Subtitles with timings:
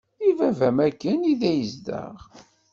[0.27, 2.15] I baba-m-aki anida yezdeɣ?